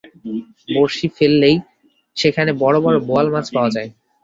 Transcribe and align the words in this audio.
বঁড়শি 0.69 1.07
ফেললেই 1.17 1.55
সেখানে 2.17 2.51
বড়-বড় 2.61 2.97
বোয়াল 3.07 3.27
মাছ 3.33 3.45
পাওয়া 3.55 3.69
যায়। 3.75 3.89